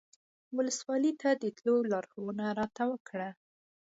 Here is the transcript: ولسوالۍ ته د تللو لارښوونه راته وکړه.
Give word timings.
ولسوالۍ 0.57 1.11
ته 1.21 1.29
د 1.41 1.43
تللو 1.55 1.75
لارښوونه 1.91 2.45
راته 2.59 2.83
وکړه. 2.91 3.29